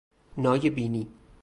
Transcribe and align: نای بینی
نای 0.37 0.69
بینی 0.69 1.07